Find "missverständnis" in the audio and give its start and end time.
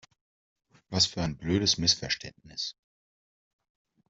1.77-2.75